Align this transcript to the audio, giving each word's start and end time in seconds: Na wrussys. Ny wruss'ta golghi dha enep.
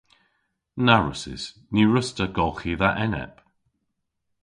Na 0.85 0.95
wrussys. 1.01 1.43
Ny 1.73 1.81
wruss'ta 1.87 2.25
golghi 2.37 2.73
dha 2.81 2.89
enep. 3.05 3.35